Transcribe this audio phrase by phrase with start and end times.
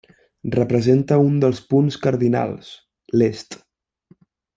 [0.53, 2.71] Representa un dels punts cardinals,
[3.23, 3.59] l'est.